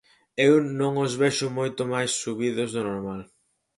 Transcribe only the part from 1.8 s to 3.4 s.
máis subidos do normal.